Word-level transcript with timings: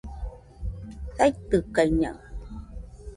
saitɨkaɨñaɨ 1.15 2.19